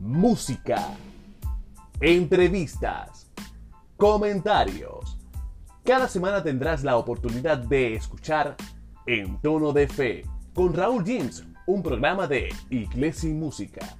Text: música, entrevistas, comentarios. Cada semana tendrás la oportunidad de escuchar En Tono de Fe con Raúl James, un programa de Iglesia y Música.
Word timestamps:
música, 0.00 0.96
entrevistas, 2.00 3.30
comentarios. 3.98 5.18
Cada 5.84 6.08
semana 6.08 6.42
tendrás 6.42 6.82
la 6.82 6.96
oportunidad 6.96 7.58
de 7.58 7.96
escuchar 7.96 8.56
En 9.06 9.38
Tono 9.42 9.72
de 9.72 9.86
Fe 9.86 10.24
con 10.54 10.72
Raúl 10.72 11.04
James, 11.04 11.44
un 11.66 11.82
programa 11.82 12.26
de 12.26 12.48
Iglesia 12.70 13.28
y 13.28 13.34
Música. 13.34 13.98